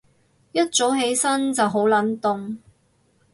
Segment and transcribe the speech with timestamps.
[0.51, 2.57] 一早起身就好冷凍